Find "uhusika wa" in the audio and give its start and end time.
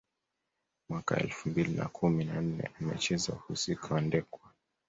3.33-4.01